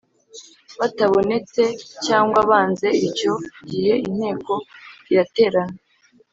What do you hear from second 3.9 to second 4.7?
inteko